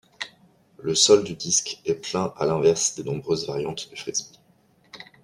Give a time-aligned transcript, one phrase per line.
[0.81, 4.39] Le sol du disque est plein à l'inverse des nombreuses variantes du Frisbee.